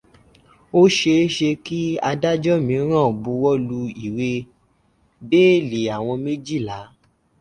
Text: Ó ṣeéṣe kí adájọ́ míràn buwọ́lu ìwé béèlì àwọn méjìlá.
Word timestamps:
Ó 0.79 0.81
ṣeéṣe 0.97 1.49
kí 1.65 1.79
adájọ́ 2.09 2.57
míràn 2.67 3.09
buwọ́lu 3.23 3.79
ìwé 4.05 4.29
béèlì 5.29 5.79
àwọn 5.95 6.15
méjìlá. 6.25 6.77